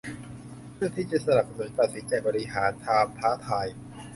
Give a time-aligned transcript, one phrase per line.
[0.73, 3.67] เพื่อที่จะสนับสนุนตัดสินใจบริหารความท้าทาย